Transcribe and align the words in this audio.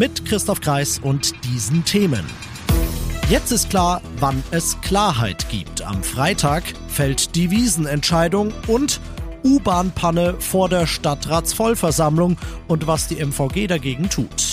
Mit 0.00 0.24
Christoph 0.24 0.62
Kreis 0.62 0.98
und 0.98 1.34
diesen 1.44 1.84
Themen. 1.84 2.24
Jetzt 3.28 3.52
ist 3.52 3.68
klar, 3.68 4.00
wann 4.18 4.42
es 4.50 4.80
Klarheit 4.80 5.50
gibt. 5.50 5.82
Am 5.82 6.02
Freitag 6.02 6.62
fällt 6.88 7.34
die 7.34 7.50
Wiesenentscheidung 7.50 8.50
und 8.66 8.98
U-Bahn-Panne 9.44 10.36
vor 10.38 10.70
der 10.70 10.86
Stadtratsvollversammlung 10.86 12.38
und 12.66 12.86
was 12.86 13.08
die 13.08 13.22
MVG 13.22 13.66
dagegen 13.66 14.08
tut. 14.08 14.49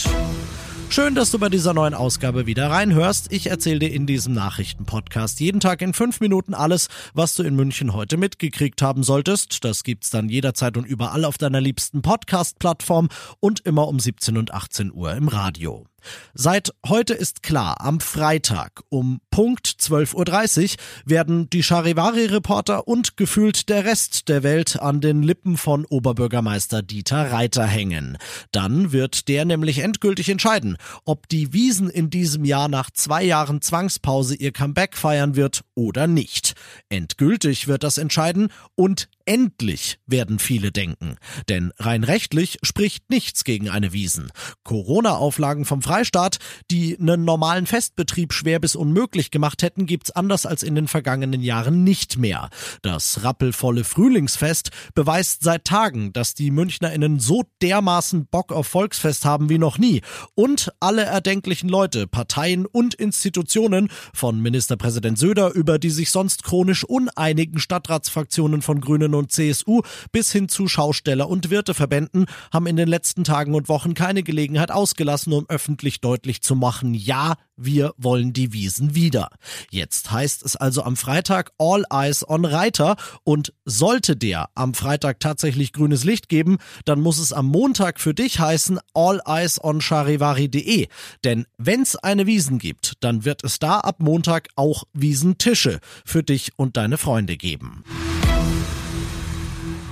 Schön, 0.98 1.14
dass 1.14 1.30
du 1.30 1.38
bei 1.38 1.50
dieser 1.50 1.76
neuen 1.76 1.94
Ausgabe 1.94 2.48
wieder 2.48 2.72
reinhörst. 2.72 3.32
Ich 3.32 3.52
erzähle 3.52 3.78
dir 3.78 3.94
in 3.94 4.08
diesem 4.08 4.34
Nachrichtenpodcast 4.34 5.40
jeden 5.40 5.60
Tag 5.60 5.84
in 5.84 5.94
fünf 5.94 6.22
Minuten 6.22 6.56
alles, 6.56 6.88
was 7.14 7.36
du 7.36 7.44
in 7.44 7.56
München 7.56 7.94
heute 7.94 8.18
mitgekriegt 8.18 8.82
haben 8.82 9.04
solltest. 9.04 9.64
Das 9.64 9.84
gibt's 9.84 10.10
dann 10.10 10.28
jederzeit 10.28 10.76
und 10.76 10.88
überall 10.88 11.24
auf 11.24 11.38
deiner 11.38 11.62
liebsten 11.62 12.02
Podcast-Plattform 12.02 13.10
und 13.40 13.60
immer 13.60 13.88
um 13.88 14.00
17 14.00 14.38
und 14.38 14.56
18 14.56 14.92
Uhr 14.92 15.14
im 15.14 15.28
Radio. 15.28 15.86
Seit 16.34 16.74
heute 16.88 17.14
ist 17.14 17.44
klar, 17.44 17.82
am 17.82 18.00
Freitag 18.00 18.82
um 18.90 19.20
Punkt 19.32 19.68
12.30 19.68 20.64
Uhr 20.64 20.78
werden 21.06 21.50
die 21.50 21.64
Charivari-Reporter 21.64 22.88
und 22.88 23.18
gefühlt 23.18 23.70
der 23.70 23.86
Rest 23.86 24.30
der 24.30 24.44
Welt 24.44 24.80
an 24.80 25.02
den 25.02 25.24
Lippen 25.24 25.58
von 25.58 25.86
Oberbürgermeister 25.86 26.82
Dieter 26.82 27.32
Reiter 27.32 27.66
hängen. 27.66 28.18
Dann 28.52 28.92
wird 28.92 29.28
der 29.28 29.46
nämlich 29.46 29.80
endgültig 29.80 30.30
entscheiden, 30.30 30.78
ob 31.06 31.28
die 31.30 31.54
Wiesen 31.54 31.90
in 31.90 32.10
diesem 32.10 32.46
Jahr 32.46 32.68
nach 32.68 32.92
zwei 32.92 33.24
Jahren 33.24 33.62
Zwangspause 33.62 34.36
ihr 34.36 34.52
Comeback 34.52 34.96
feiern 34.96 35.36
wird 35.36 35.62
oder 35.76 36.08
nicht. 36.08 36.54
Endgültig 36.90 37.68
wird 37.68 37.84
das 37.84 37.98
entscheiden 37.98 38.50
und 38.76 39.10
Endlich 39.28 40.00
werden 40.06 40.40
viele 40.40 40.72
denken. 40.72 41.18
Denn 41.50 41.74
rein 41.80 42.06
rechtlich 42.06 42.60
spricht 42.64 43.10
nichts 43.10 43.44
gegen 43.44 43.68
eine 43.70 43.92
Wiesen. 43.92 44.32
Corona-Auflagen 44.64 45.66
vom 45.66 45.82
Freistaat, 45.82 46.38
die 46.72 46.98
einen 46.98 47.26
normalen 47.26 47.66
Festbetrieb 47.66 48.32
schwer 48.32 48.62
bis 48.62 48.78
unmöglich 48.78 49.30
gemacht 49.30 49.64
hätten, 49.64 49.86
gibt's 49.86 50.12
anders 50.12 50.46
als 50.46 50.64
in 50.64 50.76
den 50.76 50.88
vergangenen 50.88 51.42
Jahren 51.42 51.84
nicht 51.84 52.18
mehr. 52.18 52.50
Das 52.82 53.26
rappelvolle 53.26 53.84
Frühlingsfest 53.84 54.72
beweist 54.96 55.44
seit 55.44 55.66
Tagen, 55.66 56.14
dass 56.14 56.34
die 56.34 56.50
MünchnerInnen 56.50 57.20
so 57.20 57.44
dermaßen 57.62 58.28
Bock 58.28 58.54
auf 58.54 58.68
Volksfest 58.68 59.26
haben 59.26 59.50
wie 59.50 59.58
noch 59.58 59.78
nie. 59.78 60.04
Und 60.36 60.72
alle 60.80 61.04
erdenklichen 61.04 61.68
Leute, 61.68 62.08
Parteien 62.08 62.66
und 62.66 62.94
Institutionen, 62.94 63.90
von 64.14 64.42
Ministerpräsident 64.42 65.20
Söder 65.20 65.54
über 65.54 65.80
die 65.80 65.90
sich 65.90 66.12
sonst 66.12 66.44
chronisch 66.44 66.86
uneinigen 66.86 67.60
Stadtratsfraktionen 67.60 68.62
von 68.62 68.80
Grünen 68.80 69.17
und 69.18 69.32
CSU 69.32 69.82
bis 70.12 70.32
hin 70.32 70.48
zu 70.48 70.68
Schausteller- 70.68 71.30
und 71.30 71.50
Wirteverbänden 71.50 72.26
haben 72.54 72.68
in 72.68 72.76
den 72.78 72.88
letzten 72.88 73.24
Tagen 73.24 73.56
und 73.56 73.70
Wochen 73.70 73.94
keine 73.94 74.24
Gelegenheit 74.24 74.72
ausgelassen, 74.72 75.34
um 75.34 75.46
öffentlich 75.50 76.02
deutlich 76.02 76.42
zu 76.42 76.56
machen, 76.56 76.94
ja, 76.94 77.36
wir 77.58 77.94
wollen 77.98 78.34
die 78.34 78.54
Wiesen 78.54 78.96
wieder. 78.96 79.30
Jetzt 79.72 80.12
heißt 80.12 80.46
es 80.46 80.56
also 80.56 80.84
am 80.84 80.96
Freitag 80.96 81.52
All 81.58 81.84
Eyes 81.92 82.28
on 82.28 82.46
Reiter 82.46 82.96
und 83.24 83.54
sollte 83.66 84.16
der 84.16 84.50
am 84.56 84.74
Freitag 84.74 85.20
tatsächlich 85.20 85.74
grünes 85.74 86.04
Licht 86.04 86.30
geben, 86.30 86.58
dann 86.86 87.02
muss 87.02 87.18
es 87.18 87.34
am 87.34 87.48
Montag 87.48 88.00
für 88.00 88.14
dich 88.14 88.40
heißen 88.40 88.80
All 88.94 89.22
Eyes 89.26 89.62
on 89.64 89.82
Charivari.de. 89.82 90.88
Denn 91.24 91.46
wenn's 91.58 91.96
eine 91.96 92.28
Wiesen 92.28 92.60
gibt, 92.60 92.94
dann 93.00 93.26
wird 93.26 93.44
es 93.44 93.60
da 93.60 93.80
ab 93.80 93.98
Montag 94.00 94.50
auch 94.56 94.84
Wiesentische 94.94 95.80
für 96.06 96.24
dich 96.24 96.52
und 96.58 96.78
deine 96.78 96.98
Freunde 96.98 97.38
geben. 97.38 97.84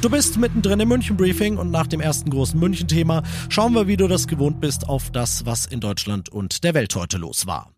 Du 0.02 0.10
bist 0.10 0.38
mittendrin 0.38 0.80
im 0.80 0.90
München 0.90 1.18
Briefing 1.18 1.58
und 1.58 1.72
nach 1.72 1.88
dem 1.88 2.00
ersten 2.00 2.30
großen 2.30 2.60
München 2.60 2.88
Thema 2.88 3.24
schauen 3.50 3.74
wir, 3.74 3.88
wie 3.88 3.98
du 3.98 4.08
das 4.08 4.28
gewohnt 4.28 4.60
bist, 4.60 4.88
auf 4.88 5.10
das, 5.12 5.46
was 5.46 5.66
in 5.66 5.80
Deutschland 5.80 6.30
und 6.30 6.64
der 6.64 6.74
Welt 6.74 6.96
heute 6.96 7.18
los 7.18 7.48
war. 7.48 7.72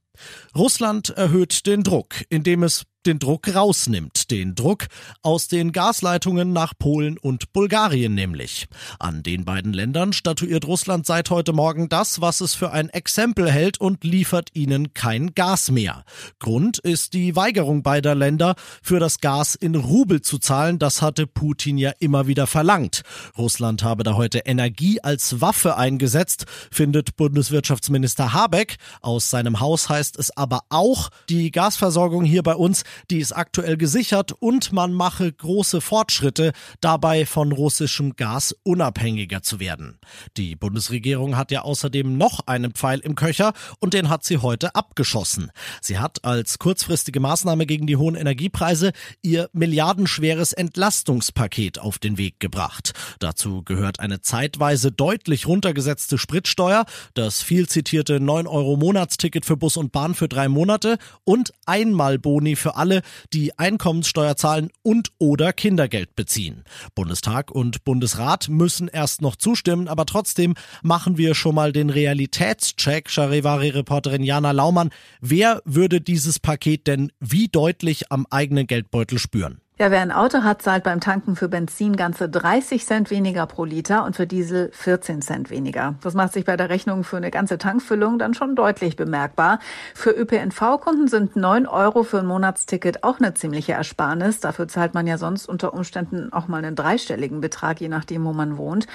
Russland 0.55 1.09
erhöht 1.09 1.65
den 1.67 1.83
Druck, 1.83 2.25
indem 2.29 2.63
es 2.63 2.83
den 3.07 3.19
Druck 3.19 3.55
rausnimmt, 3.55 4.29
den 4.31 4.53
Druck 4.53 4.87
aus 5.21 5.47
den 5.47 5.71
Gasleitungen 5.71 6.51
nach 6.51 6.73
Polen 6.77 7.17
und 7.17 7.53
Bulgarien 7.53 8.13
nämlich. 8.13 8.67
An 8.99 9.23
den 9.23 9.45
beiden 9.45 9.71
Ländern 9.71 10.11
statuiert 10.11 10.65
Russland 10.67 11.05
seit 11.05 11.29
heute 11.29 11.53
Morgen 11.53 11.87
das, 11.87 12.19
was 12.19 12.41
es 12.41 12.53
für 12.53 12.71
ein 12.71 12.89
Exempel 12.89 13.49
hält 13.49 13.79
und 13.79 14.03
liefert 14.03 14.49
ihnen 14.53 14.93
kein 14.93 15.33
Gas 15.33 15.71
mehr. 15.71 16.03
Grund 16.39 16.79
ist 16.79 17.13
die 17.13 17.35
Weigerung 17.37 17.81
beider 17.81 18.13
Länder, 18.13 18.55
für 18.83 18.99
das 18.99 19.19
Gas 19.21 19.55
in 19.55 19.75
Rubel 19.75 20.21
zu 20.21 20.37
zahlen. 20.37 20.77
Das 20.77 21.01
hatte 21.01 21.27
Putin 21.27 21.77
ja 21.77 21.91
immer 21.99 22.27
wieder 22.27 22.45
verlangt. 22.45 23.03
Russland 23.37 23.83
habe 23.83 24.03
da 24.03 24.15
heute 24.15 24.39
Energie 24.39 24.99
als 25.01 25.39
Waffe 25.39 25.77
eingesetzt, 25.77 26.45
findet 26.71 27.15
Bundeswirtschaftsminister 27.15 28.33
Habeck. 28.33 28.75
Aus 29.01 29.29
seinem 29.29 29.61
Haus 29.61 29.87
heißt 29.87 30.19
es 30.19 30.35
aber 30.35 30.61
auch, 30.69 31.09
die 31.29 31.51
Gasversorgung 31.51 32.25
hier 32.25 32.43
bei 32.43 32.55
uns 32.55 32.83
die 33.09 33.19
ist 33.19 33.31
aktuell 33.31 33.77
gesichert 33.77 34.33
und 34.39 34.71
man 34.71 34.93
mache 34.93 35.31
große 35.31 35.81
Fortschritte, 35.81 36.53
dabei 36.81 37.25
von 37.25 37.51
russischem 37.51 38.15
Gas 38.15 38.55
unabhängiger 38.63 39.41
zu 39.41 39.59
werden. 39.59 39.99
Die 40.37 40.55
Bundesregierung 40.55 41.37
hat 41.37 41.51
ja 41.51 41.61
außerdem 41.61 42.17
noch 42.17 42.47
einen 42.47 42.73
Pfeil 42.73 42.99
im 42.99 43.15
Köcher 43.15 43.53
und 43.79 43.93
den 43.93 44.09
hat 44.09 44.23
sie 44.23 44.37
heute 44.37 44.75
abgeschossen. 44.75 45.51
Sie 45.81 45.99
hat 45.99 46.23
als 46.25 46.59
kurzfristige 46.59 47.19
Maßnahme 47.19 47.65
gegen 47.65 47.87
die 47.87 47.97
hohen 47.97 48.15
Energiepreise 48.15 48.91
ihr 49.21 49.49
milliardenschweres 49.53 50.53
Entlastungspaket 50.53 51.79
auf 51.79 51.99
den 51.99 52.17
Weg 52.17 52.39
gebracht. 52.39 52.93
Dazu 53.19 53.63
gehört 53.63 53.99
eine 53.99 54.21
zeitweise 54.21 54.91
deutlich 54.91 55.47
runtergesetzte 55.47 56.17
Spritsteuer, 56.17 56.85
das 57.13 57.41
viel 57.41 57.67
zitierte 57.67 58.19
9 58.19 58.47
Euro 58.47 58.77
Monatsticket 58.77 59.45
für 59.45 59.57
Bus 59.57 59.77
und 59.77 59.91
Bahn 59.91 60.15
für 60.15 60.27
drei 60.27 60.47
Monate 60.47 60.97
und 61.23 61.51
Einmalboni 61.65 62.55
für 62.55 62.75
alle, 62.75 62.86
die 63.33 63.57
Einkommenssteuer 63.57 64.35
zahlen 64.35 64.69
und 64.83 65.09
oder 65.19 65.53
Kindergeld 65.53 66.15
beziehen. 66.15 66.63
Bundestag 66.95 67.51
und 67.51 67.83
Bundesrat 67.83 68.49
müssen 68.49 68.87
erst 68.87 69.21
noch 69.21 69.35
zustimmen, 69.35 69.87
aber 69.87 70.05
trotzdem 70.05 70.55
machen 70.81 71.17
wir 71.17 71.35
schon 71.35 71.55
mal 71.55 71.71
den 71.71 71.89
Realitätscheck, 71.89 73.09
Charivari-Reporterin 73.09 74.23
Jana 74.23 74.51
Laumann. 74.51 74.89
Wer 75.21 75.61
würde 75.65 76.01
dieses 76.01 76.39
Paket 76.39 76.87
denn 76.87 77.11
wie 77.19 77.47
deutlich 77.47 78.11
am 78.11 78.25
eigenen 78.29 78.67
Geldbeutel 78.67 79.19
spüren? 79.19 79.61
Ja, 79.79 79.91
wer 79.91 80.01
ein 80.01 80.11
Auto 80.11 80.41
hat, 80.41 80.63
zahlt 80.63 80.83
beim 80.83 80.99
Tanken 80.99 81.35
für 81.35 81.49
Benzin 81.49 81.95
ganze 81.95 82.27
30 82.27 82.83
Cent 82.83 83.11
weniger 83.11 83.45
pro 83.45 83.63
Liter 83.63 84.05
und 84.05 84.15
für 84.15 84.25
Diesel 84.25 84.71
14 84.73 85.21
Cent 85.21 85.51
weniger. 85.51 85.93
Das 86.01 86.15
macht 86.15 86.33
sich 86.33 86.45
bei 86.45 86.57
der 86.57 86.71
Rechnung 86.71 87.03
für 87.03 87.17
eine 87.17 87.29
ganze 87.29 87.59
Tankfüllung 87.59 88.17
dann 88.17 88.33
schon 88.33 88.55
deutlich 88.55 88.95
bemerkbar. 88.95 89.59
Für 89.93 90.09
ÖPNV-Kunden 90.09 91.07
sind 91.07 91.35
9 91.35 91.67
Euro 91.67 92.01
für 92.01 92.17
ein 92.17 92.25
Monatsticket 92.25 93.03
auch 93.03 93.19
eine 93.19 93.35
ziemliche 93.35 93.73
Ersparnis. 93.73 94.39
Dafür 94.39 94.67
zahlt 94.67 94.95
man 94.95 95.05
ja 95.05 95.19
sonst 95.19 95.47
unter 95.47 95.75
Umständen 95.75 96.33
auch 96.33 96.47
mal 96.47 96.65
einen 96.65 96.75
dreistelligen 96.75 97.39
Betrag, 97.39 97.79
je 97.79 97.87
nachdem, 97.87 98.25
wo 98.25 98.33
man 98.33 98.57
wohnt. 98.57 98.87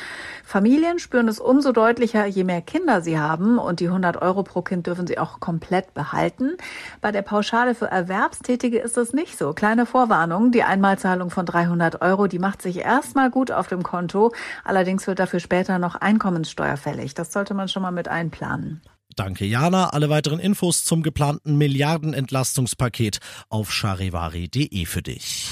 Familien 0.44 0.98
spüren 0.98 1.28
es 1.28 1.38
umso 1.38 1.70
deutlicher, 1.70 2.26
je 2.26 2.42
mehr 2.42 2.60
Kinder 2.60 3.02
sie 3.02 3.20
haben 3.20 3.58
und 3.58 3.78
die 3.78 3.86
100 3.86 4.20
Euro 4.20 4.42
pro 4.42 4.62
Kind 4.62 4.88
dürfen 4.88 5.06
sie 5.06 5.20
auch 5.20 5.38
komplett 5.38 5.94
behalten. 5.94 6.56
Bei 7.00 7.12
der 7.12 7.22
Pauschale 7.22 7.76
für 7.76 7.86
Erwerbstätige 7.86 8.80
ist 8.80 8.96
das 8.96 9.12
nicht 9.12 9.38
so. 9.38 9.52
Kleine 9.52 9.86
Vorwarnung, 9.86 10.50
die 10.50 10.71
Einmalzahlung 10.72 11.30
von 11.30 11.44
300 11.44 12.00
Euro, 12.00 12.26
die 12.26 12.38
macht 12.38 12.62
sich 12.62 12.78
erstmal 12.78 13.30
gut 13.30 13.50
auf 13.52 13.66
dem 13.68 13.82
Konto. 13.82 14.32
Allerdings 14.64 15.06
wird 15.06 15.18
dafür 15.18 15.38
später 15.38 15.78
noch 15.78 15.96
Einkommenssteuer 15.96 16.78
fällig. 16.78 17.14
Das 17.14 17.32
sollte 17.32 17.52
man 17.52 17.68
schon 17.68 17.82
mal 17.82 17.90
mit 17.90 18.08
einplanen. 18.08 18.80
Danke, 19.14 19.44
Jana. 19.44 19.90
Alle 19.90 20.08
weiteren 20.08 20.38
Infos 20.38 20.84
zum 20.84 21.02
geplanten 21.02 21.58
Milliardenentlastungspaket 21.58 23.18
auf 23.50 23.70
charivari.de 23.70 24.86
für 24.86 25.02
dich. 25.02 25.50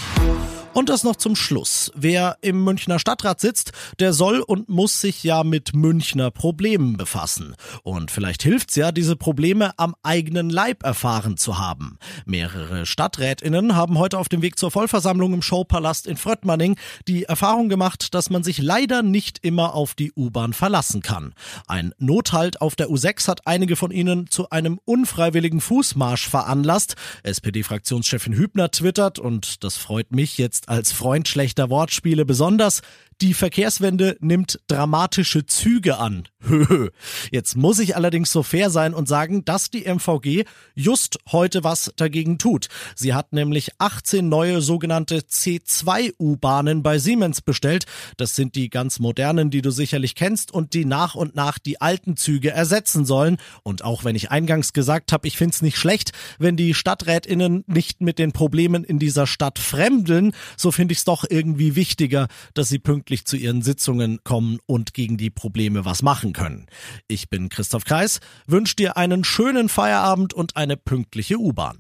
Und 0.73 0.89
das 0.89 1.03
noch 1.03 1.17
zum 1.17 1.35
Schluss. 1.35 1.91
Wer 1.97 2.39
im 2.43 2.63
Münchner 2.63 3.01
Stadtrat 3.01 3.41
sitzt, 3.41 3.73
der 3.99 4.13
soll 4.13 4.39
und 4.39 4.69
muss 4.69 5.01
sich 5.01 5.25
ja 5.25 5.43
mit 5.43 5.75
Münchner 5.75 6.31
Problemen 6.31 6.97
befassen. 6.97 7.57
Und 7.83 8.13
vielleicht 8.13 8.45
hilft's 8.45 8.77
ja, 8.77 8.93
diese 8.93 9.17
Probleme 9.17 9.77
am 9.79 9.97
eigenen 10.05 10.49
Leib 10.49 10.85
erfahren 10.85 11.37
zu 11.37 11.59
haben. 11.59 11.99
Mehrere 12.25 12.87
StadträtInnen 12.87 13.75
haben 13.75 13.99
heute 13.99 14.17
auf 14.17 14.29
dem 14.29 14.43
Weg 14.43 14.59
zur 14.59 14.71
Vollversammlung 14.71 15.35
im 15.35 15.43
Showpalast 15.43 16.07
in 16.07 16.17
Fröttmanning 16.17 16.77
die 17.09 17.25
Erfahrung 17.25 17.69
gemacht, 17.69 18.15
dass 18.15 18.31
man 18.31 18.45
sich 18.45 18.59
leider 18.59 19.03
nicht 19.03 19.41
immer 19.43 19.75
auf 19.75 19.95
die 19.95 20.13
U-Bahn 20.13 20.53
verlassen 20.53 21.03
kann. 21.03 21.35
Ein 21.67 21.95
Nothalt 21.99 22.61
auf 22.61 22.77
der 22.77 22.91
U6 22.91 23.27
hat 23.27 23.45
einige 23.45 23.75
von 23.75 23.91
ihnen 23.91 24.31
zu 24.31 24.51
einem 24.51 24.79
unfreiwilligen 24.85 25.61
Fußmarsch 25.61 26.29
veranlasst. 26.29 26.95
SPD-Fraktionschefin 27.25 28.35
Hübner 28.35 28.71
twittert, 28.71 29.19
und 29.19 29.65
das 29.65 29.77
freut 29.77 30.13
mich 30.13 30.39
jetzt 30.39 30.60
als 30.69 30.93
Freund 30.93 31.29
schlechter 31.29 31.71
Wortspiele 31.71 32.25
besonders, 32.25 32.83
die 33.23 33.35
Verkehrswende 33.35 34.17
nimmt 34.21 34.61
dramatische 34.67 35.45
Züge 35.47 35.99
an. 35.99 36.25
Jetzt 37.31 37.57
muss 37.57 37.79
ich 37.79 37.97
allerdings 37.97 38.33
so 38.33 38.43
fair 38.43 38.71
sein 38.71 38.95
und 38.95 39.09
sagen, 39.09 39.45
dass 39.45 39.71
die 39.71 39.85
MVG 39.85 40.45
just 40.75 41.19
heute 41.31 41.63
was 41.63 41.93
dagegen 41.97 42.39
tut. 42.39 42.69
Sie 42.95 43.13
hat 43.13 43.33
nämlich 43.33 43.73
18 43.79 44.29
neue 44.29 44.63
sogenannte 44.63 45.19
C2-U-Bahnen 45.19 46.83
bei 46.83 46.99
Siemens 46.99 47.43
bestellt. 47.43 47.85
Das 48.17 48.37
sind 48.37 48.55
die 48.55 48.71
ganz 48.71 49.01
modernen, 49.01 49.51
die 49.51 49.61
du 49.61 49.71
sicherlich 49.71 50.15
kennst 50.15 50.51
und 50.53 50.73
die 50.73 50.87
nach 50.87 51.15
und 51.15 51.37
nach 51.37 51.59
die 51.59 51.81
alten 51.81 52.17
Züge 52.17 52.51
ersetzen 52.51 53.05
sollen. 53.05 53.37
Und 53.63 53.85
auch 53.85 54.05
wenn 54.05 54.17
ich 54.17 54.31
eingangs 54.31 54.73
gesagt 54.73 55.13
habe, 55.13 55.29
ich 55.29 55.37
finde 55.37 55.55
es 55.55 55.63
nicht 55.63 55.77
schlecht, 55.77 56.13
wenn 56.39 56.57
die 56.57 56.73
Stadträtinnen 56.73 57.65
nicht 57.67 58.01
mit 58.01 58.19
den 58.19 58.33
Problemen 58.33 58.83
in 58.83 58.99
dieser 58.99 59.27
Stadt 59.27 59.59
fremdeln, 59.59 60.33
so 60.57 60.71
finde 60.71 60.93
ich 60.93 60.99
es 60.99 61.05
doch 61.05 61.25
irgendwie 61.29 61.77
wichtiger, 61.77 62.29
dass 62.55 62.69
sie 62.71 62.79
pünktlich 62.79 63.10
zu 63.27 63.37
ihren 63.37 63.63
Sitzungen 63.63 64.21
kommen 64.25 64.59
und 64.67 64.95
gegen 64.95 65.17
die 65.17 65.31
Probleme 65.31 65.85
was 65.85 66.03
machen 66.03 66.21
machen 66.21 66.33
können. 66.33 66.67
Ich 67.09 67.29
bin 67.29 67.49
Christoph 67.49 67.85
Kreis, 67.85 68.21
wünsche 68.47 68.77
dir 68.77 68.97
einen 68.97 69.25
schönen 69.25 69.69
Feierabend 69.69 70.35
und 70.35 70.57
eine 70.57 70.77
pünktliche 70.77 71.39
U-Bahn. 71.39 71.79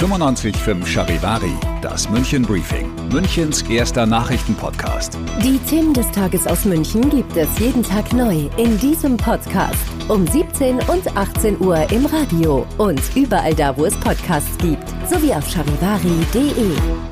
95.5 0.00 0.86
Charivari, 0.86 1.52
das 1.82 2.08
München 2.08 2.42
Briefing, 2.42 2.90
Münchens 3.12 3.60
erster 3.62 4.06
Nachrichtenpodcast. 4.06 5.18
Die 5.44 5.58
Themen 5.68 5.92
des 5.92 6.10
Tages 6.12 6.46
aus 6.46 6.64
München 6.64 7.10
gibt 7.10 7.36
es 7.36 7.58
jeden 7.58 7.82
Tag 7.82 8.12
neu 8.14 8.48
in 8.56 8.78
diesem 8.78 9.18
Podcast. 9.18 9.84
Um 10.08 10.26
17 10.26 10.78
und 10.88 11.14
18 11.14 11.60
Uhr 11.60 11.90
im 11.92 12.06
Radio 12.06 12.66
und 12.78 13.02
überall 13.14 13.54
da, 13.54 13.76
wo 13.76 13.84
es 13.84 13.94
Podcasts 13.96 14.56
gibt, 14.58 14.88
sowie 15.10 15.34
auf 15.34 15.46
charivari.de. 15.48 17.11